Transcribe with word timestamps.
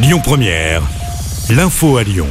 Lyon 0.00 0.20
Première, 0.22 0.82
l'info 1.50 1.96
à 1.96 2.04
Lyon. 2.04 2.28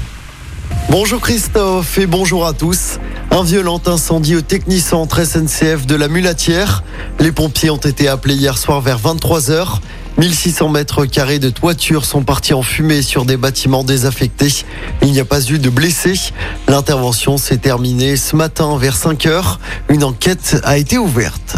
Bonjour 0.89 1.19
Christophe 1.19 1.97
et 1.97 2.05
bonjour 2.07 2.45
à 2.45 2.53
tous. 2.53 2.97
Un 3.29 3.43
violent 3.43 3.81
incendie 3.85 4.37
au 4.37 4.41
Technicentre 4.41 5.25
SNCF 5.25 5.85
de 5.85 5.95
la 5.95 6.07
Mulatière. 6.07 6.85
Les 7.19 7.33
pompiers 7.33 7.69
ont 7.69 7.75
été 7.75 8.07
appelés 8.07 8.35
hier 8.35 8.57
soir 8.57 8.79
vers 8.79 8.99
23h. 8.99 9.79
1600 10.17 10.69
mètres 10.69 11.05
carrés 11.05 11.39
de 11.39 11.49
toiture 11.49 12.05
sont 12.05 12.23
partis 12.23 12.53
en 12.53 12.61
fumée 12.61 13.01
sur 13.01 13.25
des 13.25 13.35
bâtiments 13.35 13.83
désaffectés. 13.83 14.63
Il 15.01 15.11
n'y 15.11 15.19
a 15.19 15.25
pas 15.25 15.41
eu 15.41 15.59
de 15.59 15.69
blessés. 15.69 16.31
L'intervention 16.69 17.35
s'est 17.35 17.57
terminée 17.57 18.15
ce 18.15 18.37
matin 18.37 18.77
vers 18.77 18.95
5 18.95 19.25
h 19.25 19.57
Une 19.89 20.05
enquête 20.05 20.61
a 20.63 20.77
été 20.77 20.97
ouverte. 20.97 21.57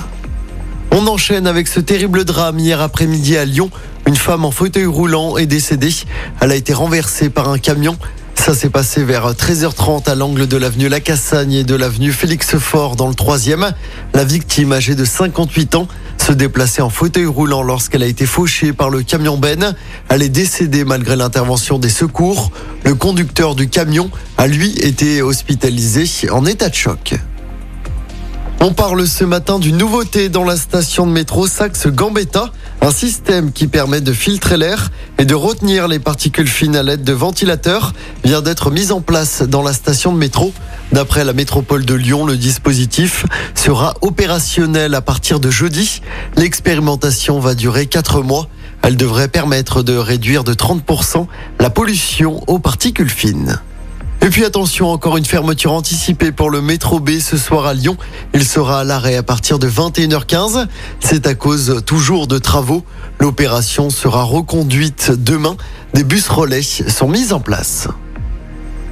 On 0.92 1.06
enchaîne 1.08 1.46
avec 1.46 1.68
ce 1.68 1.80
terrible 1.80 2.26
drame 2.26 2.58
hier 2.60 2.82
après-midi 2.82 3.38
à 3.38 3.46
Lyon. 3.46 3.70
Une 4.08 4.16
femme 4.16 4.44
en 4.44 4.52
fauteuil 4.52 4.86
roulant 4.86 5.38
est 5.38 5.46
décédée. 5.46 5.94
Elle 6.42 6.52
a 6.52 6.56
été 6.56 6.74
renversée 6.74 7.30
par 7.30 7.50
un 7.50 7.60
camion. 7.60 7.96
Ça 8.34 8.56
s'est 8.56 8.70
passé 8.70 9.04
vers 9.04 9.32
13h30 9.34 10.10
à 10.10 10.16
l'angle 10.16 10.48
de 10.48 10.58
l'avenue 10.58 10.90
Lacassagne 10.90 11.54
et 11.54 11.64
de 11.64 11.76
l'avenue 11.76 12.12
Félix 12.12 12.58
Fort 12.58 12.96
dans 12.96 13.08
le 13.08 13.14
troisième. 13.14 13.72
La 14.16 14.24
victime, 14.24 14.74
âgée 14.74 14.96
de 14.96 15.06
58 15.06 15.76
ans, 15.76 15.88
se 16.18 16.32
déplaçait 16.32 16.82
en 16.82 16.90
fauteuil 16.90 17.28
roulant 17.28 17.62
lorsqu'elle 17.62 18.02
a 18.02 18.08
été 18.08 18.26
fauchée 18.26 18.74
par 18.74 18.90
le 18.90 19.04
camion 19.04 19.38
Ben. 19.38 19.76
Elle 20.10 20.24
est 20.24 20.30
décédée 20.30 20.86
malgré 20.86 21.16
l'intervention 21.16 21.78
des 21.78 21.90
secours. 21.90 22.52
Le 22.84 22.96
conducteur 22.96 23.54
du 23.54 23.70
camion 23.70 24.10
a 24.38 24.48
lui 24.48 24.72
été 24.80 25.22
hospitalisé 25.22 26.30
en 26.32 26.46
état 26.46 26.70
de 26.70 26.76
choc. 26.76 27.20
On 28.62 28.74
parle 28.74 29.08
ce 29.08 29.24
matin 29.24 29.58
d'une 29.58 29.78
nouveauté 29.78 30.28
dans 30.28 30.44
la 30.44 30.58
station 30.58 31.08
de 31.08 31.12
métro 31.14 31.48
Saxe-Gambetta, 31.48 32.52
un 32.82 32.92
système 32.92 33.54
qui 33.54 33.68
permet 33.68 34.02
de 34.02 34.12
filtrer 34.12 34.58
l'air 34.58 34.92
et 35.18 35.24
de 35.24 35.34
retenir 35.34 35.88
les 35.88 36.00
particules 36.00 36.50
fines 36.50 36.76
à 36.76 36.84
l'aide 36.84 37.06
de 37.06 37.14
ventilateurs 37.14 37.94
vient 38.26 38.42
d'être 38.42 38.70
mis 38.70 38.92
en 38.92 39.00
place 39.00 39.44
dans 39.44 39.62
la 39.62 39.72
station 39.72 40.12
de 40.12 40.18
métro. 40.18 40.52
D'après 40.92 41.24
la 41.24 41.32
métropole 41.32 41.86
de 41.86 41.94
Lyon, 41.94 42.26
le 42.26 42.36
dispositif 42.36 43.26
sera 43.56 43.94
opérationnel 44.02 44.94
à 44.94 45.02
partir 45.02 45.40
de 45.40 45.50
jeudi. 45.50 46.02
L'expérimentation 46.36 47.40
va 47.40 47.56
durer 47.56 47.86
4 47.86 48.22
mois. 48.24 48.50
Elle 48.82 48.98
devrait 48.98 49.30
permettre 49.30 49.84
de 49.84 49.96
réduire 49.96 50.44
de 50.44 50.54
30% 50.54 51.28
la 51.62 51.70
pollution 51.70 52.44
aux 52.48 52.60
particules 52.60 53.10
fines. 53.10 53.62
Et 54.22 54.30
puis 54.30 54.44
attention, 54.44 54.92
encore 54.92 55.18
une 55.18 55.26
fermeture 55.26 55.72
anticipée 55.72 56.32
pour 56.32 56.50
le 56.50 56.62
métro 56.62 57.00
B 57.00 57.20
ce 57.20 57.38
soir 57.38 57.66
à 57.66 57.74
Lyon. 57.74 57.98
Il 58.34 58.46
sera 58.46 58.82
à 58.82 58.84
l'arrêt 58.84 59.16
à 59.16 59.24
partir 59.24 59.60
de 59.60 59.70
21h15. 59.70 60.68
C'est 61.00 61.26
à 61.26 61.36
cause 61.36 61.82
toujours 61.86 62.28
de 62.28 62.38
travaux. 62.38 62.84
L'opération 63.20 63.90
sera 63.90 64.24
reconduite 64.24 65.12
demain. 65.12 65.56
Des 65.94 66.04
bus 66.04 66.28
relais 66.28 66.62
sont 66.62 67.08
mis 67.08 67.32
en 67.32 67.40
place. 67.40 67.88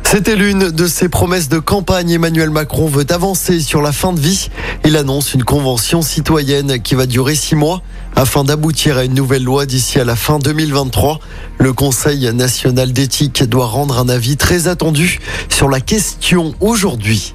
C'était 0.10 0.38
l'une 0.38 0.72
de 0.72 0.88
ses 0.88 1.10
promesses 1.10 1.50
de 1.50 1.60
campagne. 1.60 2.12
Emmanuel 2.12 2.50
Macron 2.50 2.88
veut 2.88 3.06
avancer 3.10 3.60
sur 3.60 3.82
la 3.82 3.92
fin 3.92 4.14
de 4.14 4.22
vie. 4.22 4.48
Il 4.86 4.96
annonce 4.96 5.34
une 5.34 5.44
convention 5.44 6.02
citoyenne 6.02 6.82
qui 6.82 6.96
va 6.96 7.06
durer 7.06 7.36
six 7.36 7.56
mois 7.56 7.82
afin 8.16 8.46
d'aboutir 8.46 8.98
à 8.98 9.04
une 9.04 9.14
nouvelle 9.14 9.44
loi 9.44 9.66
d'ici 9.66 10.00
à 10.00 10.06
la 10.06 10.16
fin 10.16 10.40
2023. 10.40 11.20
Le 11.60 11.74
Conseil 11.74 12.34
national 12.34 12.94
d'éthique 12.94 13.44
doit 13.44 13.66
rendre 13.66 14.00
un 14.00 14.08
avis 14.08 14.38
très 14.38 14.70
attendu 14.70 15.20
sur 15.50 15.68
la 15.68 15.82
question 15.82 16.56
aujourd'hui. 16.62 17.34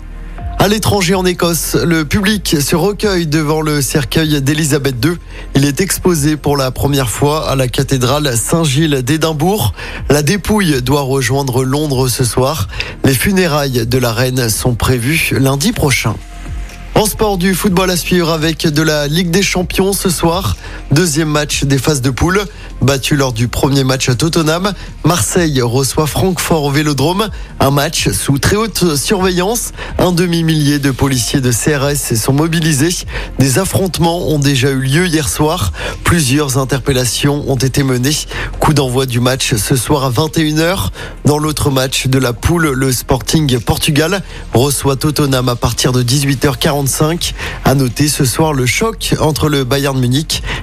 À 0.63 0.69
l'étranger 0.69 1.17
en 1.17 1.27
Écosse, 1.27 1.75
le 1.75 2.05
public 2.05 2.57
se 2.61 2.77
recueille 2.77 3.27
devant 3.27 3.63
le 3.63 3.83
cercueil 3.83 4.41
d'Élisabeth 4.41 4.95
II. 5.05 5.17
Il 5.57 5.65
est 5.65 5.81
exposé 5.81 6.37
pour 6.37 6.57
la 6.57 6.71
première 6.71 7.11
fois 7.11 7.51
à 7.51 7.57
la 7.57 7.67
cathédrale 7.67 8.37
Saint-Gilles 8.37 9.03
d'Édimbourg. 9.03 9.75
La 10.09 10.23
dépouille 10.23 10.81
doit 10.81 11.01
rejoindre 11.01 11.65
Londres 11.65 12.07
ce 12.07 12.23
soir. 12.23 12.69
Les 13.03 13.13
funérailles 13.13 13.89
de 13.89 13.99
la 13.99 14.13
reine 14.13 14.49
sont 14.49 14.77
prévues 14.77 15.33
lundi 15.37 15.73
prochain. 15.73 16.15
En 16.95 17.07
sport 17.07 17.39
du 17.39 17.55
football 17.55 17.91
à 17.91 17.97
suivre 17.97 18.31
avec 18.31 18.65
de 18.65 18.83
la 18.83 19.09
Ligue 19.09 19.31
des 19.31 19.43
Champions 19.43 19.93
ce 19.93 20.11
soir. 20.11 20.57
Deuxième 20.91 21.29
match 21.29 21.65
des 21.65 21.79
phases 21.79 22.03
de 22.03 22.11
poule. 22.11 22.43
Battu 22.83 23.17
lors 23.17 23.33
du 23.33 23.49
premier 23.49 23.85
match 23.85 24.09
à 24.09 24.15
Tottenham, 24.15 24.73
Marseille 25.05 25.63
reçoit 25.63 26.07
Francfort 26.07 26.65
au 26.65 26.71
Vélodrome. 26.71 27.29
Un 27.61 27.71
match 27.71 28.11
sous 28.11 28.39
très 28.39 28.57
haute 28.57 28.97
surveillance. 28.97 29.73
Un 29.99 30.13
demi-millier 30.13 30.79
de 30.79 30.91
policiers 30.91 31.41
de 31.41 31.53
CRS 31.53 32.17
sont 32.17 32.33
mobilisés. 32.33 33.07
Des 33.39 33.59
affrontements 33.59 34.29
ont 34.29 34.39
déjà 34.39 34.71
eu 34.71 34.81
lieu 34.81 35.07
hier 35.07 35.29
soir. 35.29 35.73
Plusieurs 36.05 36.59
interpellations 36.59 37.45
ont 37.49 37.57
été 37.57 37.83
menées. 37.85 38.27
Coup 38.59 38.75
d'envoi 38.75 39.07
du 39.07 39.21
match 39.21 39.55
ce 39.55 39.77
soir 39.77 40.05
à 40.05 40.11
21h. 40.11 40.89
Dans 41.25 41.39
l'autre 41.39 41.71
match 41.71 42.09
de 42.09 42.19
la 42.19 42.33
poule, 42.33 42.73
le 42.73 42.93
Sporting 42.93 43.61
Portugal 43.61 44.23
reçoit 44.53 44.97
Tottenham 44.97 45.49
à 45.49 45.57
partir 45.57 45.93
de 45.93 46.03
18h45. 46.03 47.33
À 47.65 47.75
noter 47.75 48.09
ce 48.09 48.25
soir 48.25 48.53
le 48.53 48.67
choc 48.67 49.15
entre 49.21 49.49
le 49.49 49.65
Bayern 49.65 49.99
Munich 49.99 50.43